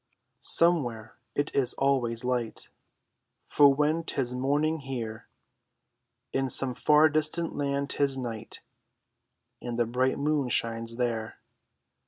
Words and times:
Somewhere 0.39 1.19
it 1.35 1.53
is 1.53 1.75
always 1.75 2.23
light; 2.25 2.69
For 3.45 3.71
when 3.71 4.03
'tis 4.03 4.33
morning 4.33 4.79
here, 4.79 5.27
In 6.33 6.49
some 6.49 6.73
far 6.73 7.07
distant 7.07 7.55
land 7.55 7.91
'tis 7.91 8.17
night, 8.17 8.61
And 9.61 9.77
the 9.77 9.85
bright 9.85 10.17
moon 10.17 10.49
shines 10.49 10.95
there. 10.95 11.37